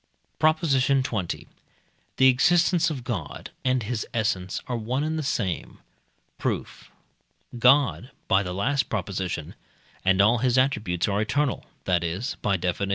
[0.39, 0.59] PROP.
[0.61, 1.45] XX.
[2.17, 5.77] The existence of God and his essence are one and the same.
[6.39, 6.89] Proof.
[7.59, 9.11] God (by the last Prop.)
[10.03, 12.77] and all his attributes are eternal, that is (by Def.
[12.79, 12.87] viii.)